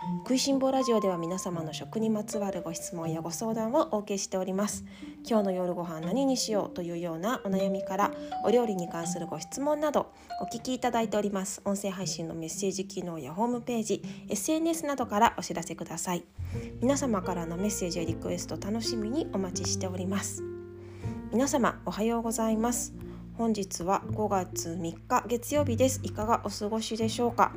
[0.00, 4.84] 食いしん坊ラジオでは皆様の食にまつわるご質問やご相談をお受けしております。
[5.28, 8.12] 今日の夜ご飯何にしようというようなお悩みから
[8.44, 11.60] お料理に関するご質問などお聞きいただいております。
[11.64, 16.24] 音声配信のメッセージ機能やホームページ SNS などからお知らせください。
[16.80, 20.44] 皆様からのメッセージやリクエスト楽しみにお待ちしております。
[21.32, 22.94] 皆様おはようございます。
[23.38, 26.00] 本日は5月3日月曜日です。
[26.02, 27.52] いかがお過ごしでしょうか？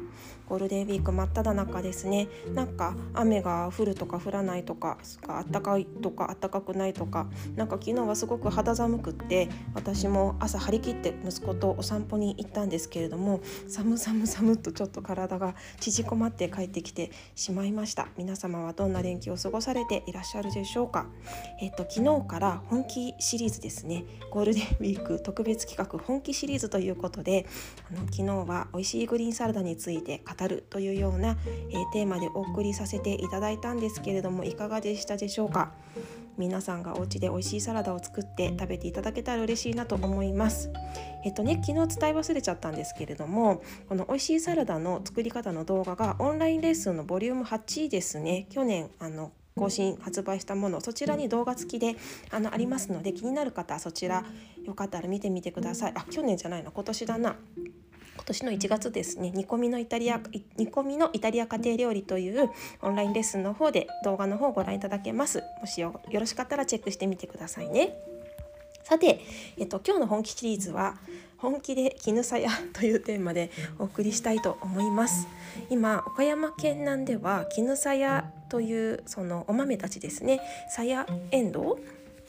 [0.47, 2.27] ゴールデンウィーク真っ只中ですね。
[2.53, 7.25] なんか雨が降るとか降らないとかあったかいとかあったかくないとか
[7.55, 18.07] なんか昨日はすごく肌寒くって私も朝張り切って息子とお散歩に行ったんですけれども寒寒寒とちょっと体が縮こまって帰ってきてしまいました。
[18.17, 21.07] 皆様はどんな連休を過ごされていらっしゃるでしょうか？
[21.59, 24.05] えっと昨日から本気シリーズですね。
[24.29, 27.45] ゴールデンウィーク特別企画本気シリーズということで
[27.89, 31.37] あの昨日は美味しいグリーンサラダについて語るというような、
[31.69, 35.71] えー、テーマでお送りさせていただいたんですけれどもいかがでしたでしょうか？
[36.37, 40.71] 皆さんがお家で美味しいサラダを作って食べていただけたら嬉しいなと思います。
[41.23, 51.95] えっとね昨日伝え忘れちゃったんですけれどもこの美味しいサラダの作り方の動画がオンラインレッスンのボリューム8ですね去年あの更新発売したものそちらに動画付きで
[52.31, 54.23] あのありますので気になる方はそちら
[54.65, 55.93] よかったら見てみてください。
[55.95, 57.35] あ去年じゃないの今年だな。
[58.15, 59.31] 今年の1月ですね。
[59.31, 60.21] 煮込みのイタリア
[60.57, 62.49] 煮込みのイタリア家庭料理という
[62.81, 65.43] オンラインレッスンの方で動画の方をご覧いただけます。
[65.59, 67.95] もしよろしかったらチェックしてみてくださいね。
[68.83, 69.21] さて、
[69.57, 70.97] えっと、今日の本気シリーズは
[71.37, 75.27] 本気で絹さやというテーマでお送りしたいと思います。
[75.69, 80.41] 今岡山県南では絹さやというそのお豆たちですね。
[80.69, 81.77] さやエンドウ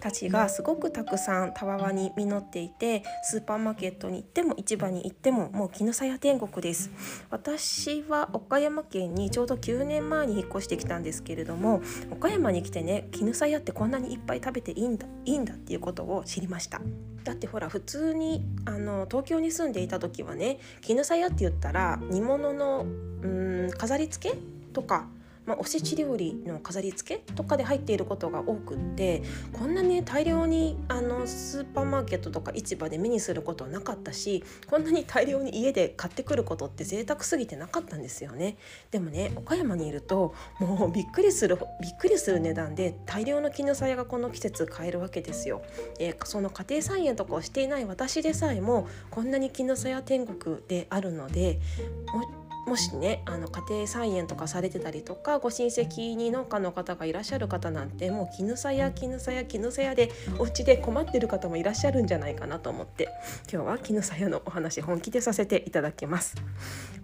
[0.03, 6.91] たちがすごくたくさんたわわに実っていてスーパーマーケットに行っても市場に行ってももう絹さや天国です。
[7.31, 16.81] 私は岡山県にちょうど9年前に引っ越してきたんですけれども岡山に来てね絹さやってこんなにいっぱい食べていいんだいいんだっていうことを知りました。
[17.23, 22.85] だってほら普通にあの東京に住んでいた時はね絹さやって言ったら煮物の
[23.23, 23.27] う
[23.69, 24.37] ん飾り付け
[24.73, 25.07] とか
[25.47, 29.23] まあ、おせち料理の飾り付けとかで入っていることが多くって
[29.53, 38.57] こんなに大量にあのスーパーマーケットとか市場で目にすることはなかったしこんなに大量に家で買ってくることって贅沢すぎてなかったんですよね。
[38.91, 45.63] でもね岡山にいるともうびっくりするびっくりする値段で大量の絹さやがこの季節買えるわけですよ、
[45.99, 51.59] えー、その家庭菜園とかをしていない私でさえもこんなに絹さや天国であるので
[52.13, 63.09] ももしねあの家庭菜園とかされてたりとかご親戚に農家の方がいらっしゃる方なんてもう絹さや絹さや絹さやでお家で困ってる方もいらっしゃるんじゃないかなと思って
[63.53, 66.37] 今日は絹さやのお話本気でさせていただきます。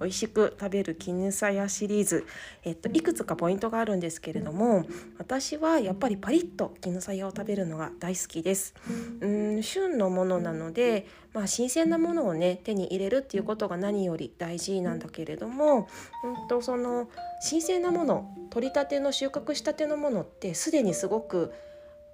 [0.00, 2.26] 美味しく食べる絹さやシリーズ、
[2.64, 4.86] えっと、いくつかポイントがあるんですけれども
[5.18, 8.74] 私はやっぱりパリッと絹さやを食べるのが大好きです。
[9.20, 9.62] うん。
[9.62, 15.86] 旬のものなのでまあ、新鮮なものをね手に入れるっていうことが何より大事なんだけれども、
[16.24, 17.08] うんと、その
[17.40, 21.52] 新鮮なもの取りたての収穫したてのものってすでにすごく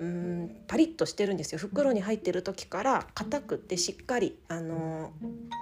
[0.00, 1.58] うんパリッとしてるんですよ。
[1.58, 5.12] 袋に入ってる時から硬くてしっかりあの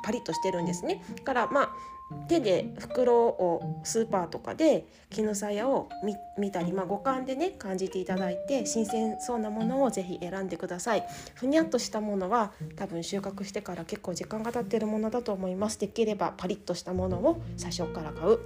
[0.04, 1.04] パリッとしてるんですね。
[1.24, 1.72] からまあ
[2.28, 5.88] 手で袋をスーパーとかで絹さやを
[6.38, 11.06] 見たり、まあ、五感でね感じていただいて新鮮そうなものをぜひ選んでください。
[11.34, 15.78] ふにゃっとしたものは多分収穫してから結構時間が経ってるものだと思います。
[15.78, 18.38] できればパリッとしたものを最初から買う。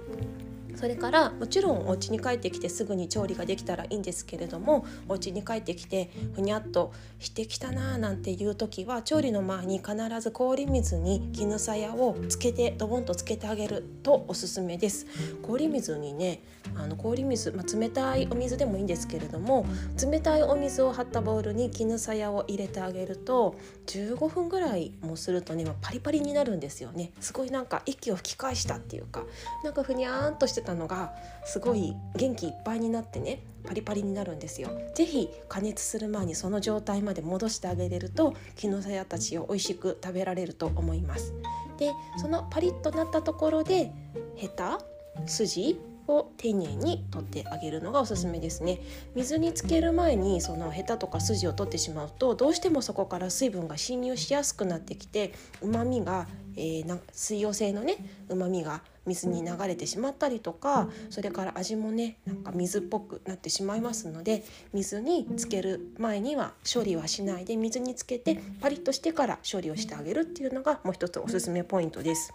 [0.77, 15.07] それからもちろんお家に帰ってきてすぐに調理ができたらいいんですけれどもお家に帰ってきてふにゃっとしてきたなーなんていう時は調理の前に必ず氷水に絹さやをつけてドボンとつけてあげるとおすすめです。
[15.41, 16.43] 氷水にね
[16.75, 19.65] あの氷水、まあ、冷たいお水でもいいんですけれども
[19.99, 23.55] 冷たいお水を張ったボウルに絹さやを入れてあげると
[23.87, 27.13] 15分ぐらいもするとねパリパリになるんですよね。
[27.19, 29.23] すごいなんか息を吹き返したっていうか
[29.63, 31.13] なんかふにゃーんとしてたのが
[31.45, 34.69] すごい元気いっぱいになってねパリパリになるんですよ。
[34.95, 41.33] ぜひ加熱する前にその状態まで戻してあげれると木のさやたちを美味しく食べられると思います。
[41.77, 43.91] でそのパリッとなったところで
[44.35, 44.79] ヘタ
[45.25, 48.79] 筋を丁寧に取ってあげるのがおすすめですね
[49.15, 57.97] 水につける前にそのヘタとか筋を取ってしまうとどうしてもそこから水分が侵入しやすくなってきて旨味が、えー、な水溶性のね
[58.29, 64.43] 旨味が水に流れてしまったりとかそれから味もねなんか水っぽくなってしまいますので
[64.73, 72.33] 水につける前には処理はしないで水につけてパリッとしてから処理をしてあげるっていうのがもう一つおすすめポイントです。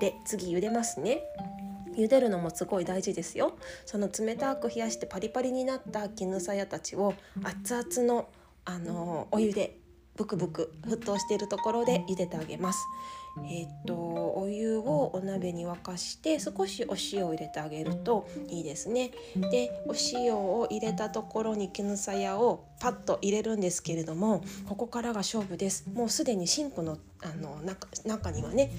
[0.00, 1.22] で次茹でますね。
[1.96, 8.28] 茹でるのもすごい大事ですよその冷たく冷やしてパリパリになった絹さやたちを熱々の
[8.66, 9.78] あのお湯で
[10.16, 12.84] ブクブク沸騰しているところで茹でてあげます
[13.44, 19.10] えー、っとお湯をお鍋に沸かして少しお塩を入れてあげるといいですね。
[19.50, 25.86] でお塩を入れたところに絹さやをパッと入れるんですけれどもここからが勝負です。
[25.92, 28.70] もうすでにシンクのあの中中にはね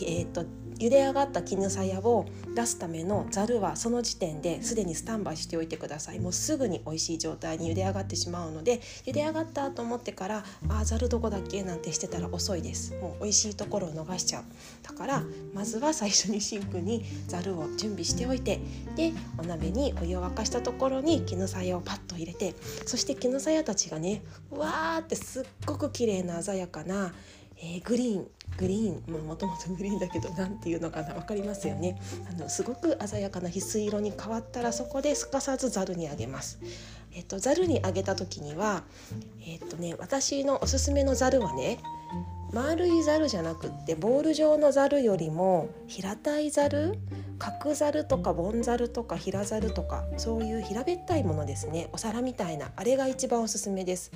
[0.00, 0.44] えー、っと
[0.82, 2.26] 茹で上がった絹さやを
[2.56, 6.18] 出すためのざるはその時点ですでにスタンバイしておいてください。
[6.18, 11.62] もうすぐに美味しい状態に茹で上がってしまうので茹で上がったと思ってからあざるどこだっけ？
[11.62, 12.94] なんてしてたら遅いです。
[13.00, 14.44] もう美味しいところを逃しちゃう。
[14.82, 15.22] だから
[15.54, 18.58] まずは最初にシンクにざるを準備しておいて
[18.96, 22.56] でお鍋にお湯を沸かしたところに絹さやをパッと入れて
[22.86, 27.14] そして絹さやたちがねうわーってすっごく綺麗な鮮やかな
[27.62, 28.26] えー、グリーン
[28.58, 31.98] グリーンもともとグリーンだけど何ていうのかな分かりますよね
[32.28, 36.58] あのすごく鮮やかな翡翠色に変わったらそこですかさずざるにあげます。
[37.14, 38.84] えっとざるにあげた時には
[39.46, 41.78] えっとね私のおすすめのざるはね
[42.52, 46.98] 丸いざるじゃなくってボール状のざるよりも平たいざる
[47.38, 54.10] 角ざるとか盆ざるとか平ざるとかそういう平べったいものですねお皿みたいなあれが一番おすすめです。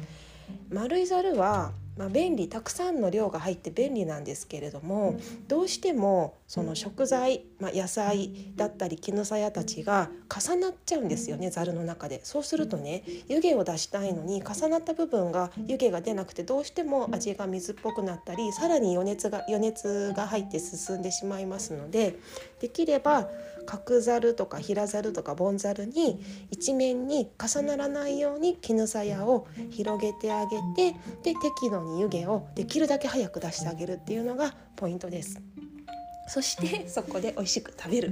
[0.71, 12.21] 丸いざるはまあ、便利たくさんの量が入って便利なんですけれどもどうしてもその食材、まあ、野菜だったり絹さやたちが重なっちゃうんですよねざるの中で。
[12.25, 22.19] そうするとね湯気を出したいのに重なった部分が湯気が出なくてどうしても味が水っぽくなったりさらに余熱が余熱が入って進んでしまいますので
[22.61, 23.29] できれば
[23.67, 35.43] 角ざるとか平ざるとか盆ざるに一面に重ならないように絹さやを広げてあげてで適度に湯気をできるだけ早く出してあげるっていうのがポイントです。
[36.29, 38.11] そしてそこで美味しく食べる。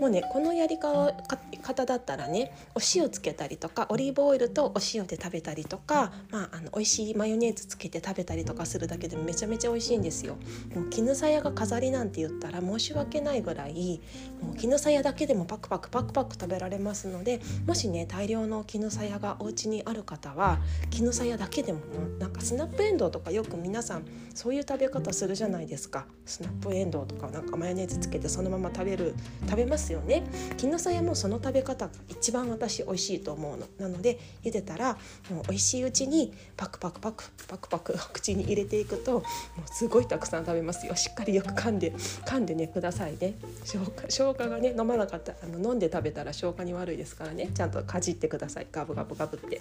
[0.00, 10.36] もうねこのやり方だったらねお塩つけたりとかオリーブオイルとお塩で食べたりとか、まあ、あの美味しいマヨネーズつけて食べたりとかするだけでもめちゃめちゃ美味しいんですよ。
[10.74, 14.00] もう絹さやが飾りなんて言ったら申し訳ないぐらい
[14.42, 20.58] もう絹さやだけでもパクパクパクパク食べられますのでもしね大量の絹さやがお家にある方は
[20.90, 21.80] 絹さやだけでも
[22.18, 24.04] なんかスナップエンドウとかよく皆さん
[24.34, 26.06] そういう食べ方するじゃないですか。
[26.24, 29.14] スナップエンドウとかなんかかマヨネーズつけてそのまま食べる
[29.48, 30.24] 食べますよね。
[30.56, 33.66] 絹さやもその食べ方が一番私美味しいと思うの。
[33.78, 34.94] なので茹でたら
[35.30, 39.22] もう美味しいうちにパクパクパクパクパク口に入れていくともう
[39.66, 40.96] すごいたくさん食べますよ。
[40.96, 43.34] しっかりよく噛んで噛んでねくださいね。
[43.64, 47.50] 消化消化がね飲まなかったあの飲んで食べたら消化に悪いですからね。
[47.54, 48.66] ちゃんとかじってください。
[48.72, 49.60] ガブガブガブって。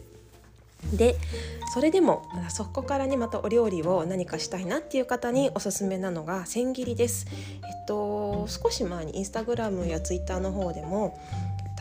[0.93, 1.15] で
[1.73, 7.27] それでもそこからねまたお料理を何かしたいなっていう方におすすめなのが千切りです。
[7.31, 11.17] えっと少し前にインスタグラムやツイッターの方でも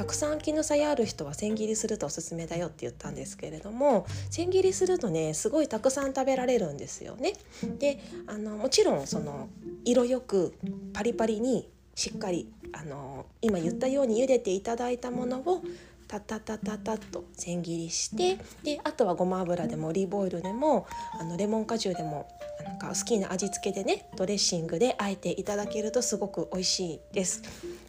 [0.00, 7.34] たくさん気の差ある人は千切りするとおすすめだよって言ったんですけれども千切りするとねすごいたくさん食べられるんですよね。
[7.78, 9.50] であのもちろんその
[9.84, 10.54] 色よく
[10.94, 15.62] パリパリにしっかりあの今言ったように茹でていただいたものを
[16.10, 20.88] タタタタタッと千切りしてであとはごま油でもオリーブオイルでも
[21.20, 22.28] あのレモン果汁でも
[22.64, 27.42] なんか好きな味付けでねドレッシングであえていただけるとすごく美味しいです。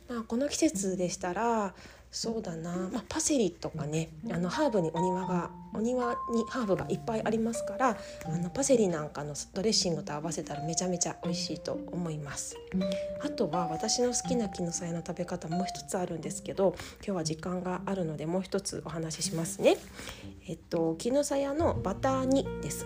[0.07, 1.73] まあ、この季節でしたら
[2.11, 12.57] そうだな、まあ、パセリとかねあのハーブにお庭がお庭にハーブがいっぱいありますからあのパセリなんかのドレッシングと合わせたらめちゃめちゃ美味しいと思います。
[13.23, 19.77] あとは私の好きなキノサヤの食べ方もう一つあるんですけど今日は時間があるのでもう一つお話ししますね。
[20.47, 22.85] えっとキノサヤのバター煮です。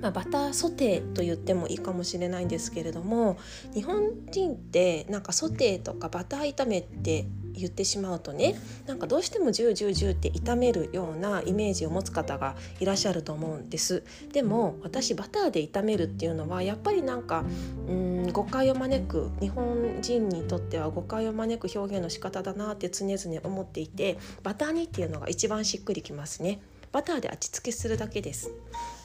[0.00, 3.36] まあ、バターソテーと言ってもいいかもしれないんですけれども
[3.74, 8.54] 日本人ってなんかソテーとかバター炒めって言ってしまうとね
[8.86, 14.02] なんかどうしてもジュージュージューって炒めるようなイメージを持つ方がいらっしゃると思うんです。
[14.32, 17.44] でも私バターで炒めるっていうのはやっぱりなんか
[17.88, 26.60] うん誤解を招く日本人にとっては誤解を招く表現の仕方だなって常々思っていてバター煮っていうのが一番しっくりきますね。
[26.92, 28.50] バターで味付けするだけです。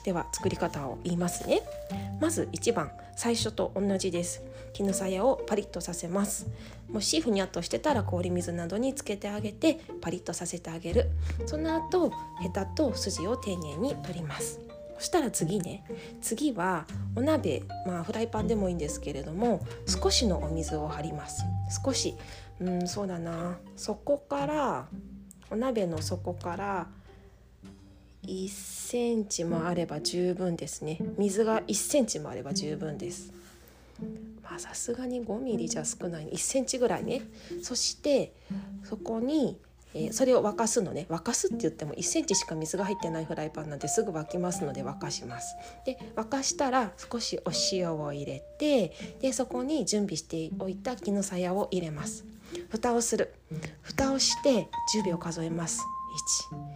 [0.06, 1.62] では作り方を言いますね。
[2.20, 4.40] まず1番最初と同じです。
[4.72, 6.46] 絹さやをパリッとさせます。
[6.88, 11.10] もしふにゃっとしてたら氷水などにつけてあげてパリッとさせてあげる。
[11.46, 14.60] その後ヘタと筋を丁寧に取ります。
[14.96, 15.84] そしたら次ね
[16.22, 16.86] 次は
[17.16, 21.42] お鍋まあフライパンでもいいんですけれども少しのお水を張ります。
[21.84, 22.14] 少し
[22.60, 23.58] うんそうだな。
[23.74, 24.86] そこから
[25.50, 26.86] お鍋の底から
[28.26, 30.98] 1センチもあれば十分ですね。
[31.18, 33.32] 水が1センチもあれば十分です。
[34.42, 36.28] まあさすがに5ミリじゃ少ない。
[36.28, 37.22] 1センチぐらいね。
[37.62, 38.32] そして
[38.84, 39.58] そこに、
[39.94, 41.06] えー、それを沸かすのね。
[41.08, 45.56] 沸かすって言っても1センチしか水が入ってないフライパンなんですぐ沸きますので沸かします。
[45.84, 52.24] で沸かしたら少しお塩を入れてでそこに準備しておいた絹さやを入れます。
[52.70, 53.34] 蓋をする。
[53.82, 55.82] 蓋をして10秒数えます。
[56.52, 56.75] 1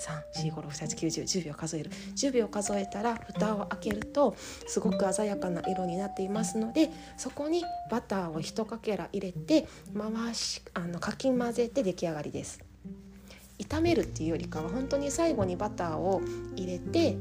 [0.00, 4.34] 3456710秒数える10秒数えたら蓋を開けると
[4.66, 9.66] すごく鮮やかな色になっていますのでそこにバターを1かけら入れて
[9.96, 12.60] 回しあのかき混ぜて出来上がりです。
[13.58, 16.22] 炒めるっていうよりかは本当に最後にバターを
[16.56, 17.18] 入れて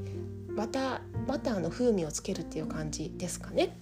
[0.56, 3.78] バターバターの風味をつけるっていう感じですかね。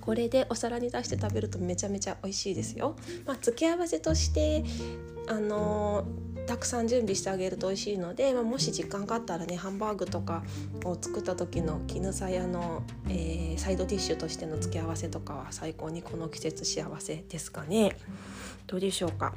[0.00, 2.96] これでお皿に出して食べるとめちゃめちゃ美味しいですよ。
[3.24, 4.64] まあ、付け合わせとして
[5.28, 6.04] あの
[6.46, 10.42] たくさん準備してあげると美味しいので、まあ、もし時間があったらねハンバーグとか
[10.84, 17.96] を作った時の絹さやの、えー、サイドティッシュとしての付け合わせとかは最高にこの季節幸せですかね。
[18.66, 19.34] どうでしょうか？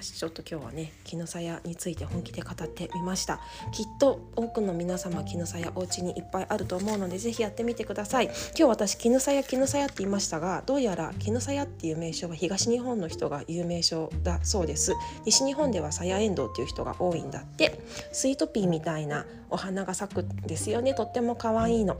[0.00, 3.40] 私ちょっと今日はね絹さやについて本気で語ってみました。
[3.72, 8.26] きっと多くの皆様絹さやお家にいっぱいあると思うのでぜひやってみてください。
[8.26, 14.92] 今日私絹さや絹さやって言いましたがどうやら絹さやっていう名称は東日本の人が言う名称だそうです。
[15.24, 17.80] 西日本ではさやえんどうっていう人が多いんだって。
[18.12, 20.92] スイートピーみたいなお花が咲くんですよね。
[20.92, 21.96] とっても可愛いの。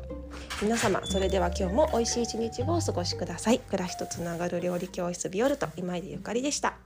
[0.61, 3.59] 皆様それでは今日も美味しい一日をお過ごしください。
[3.59, 6.77] 暮らしとつながる料理教室ビオルト今井でゆかりでした。